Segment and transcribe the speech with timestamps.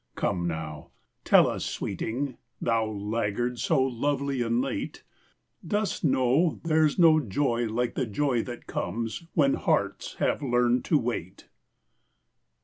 [0.15, 0.89] Come now
[1.23, 5.03] tell us, sweeting, Thou laggard so lovely and late,
[5.63, 10.97] Dost know there's no joy like the joy that comes When hearts have learned to
[10.97, 11.49] wait?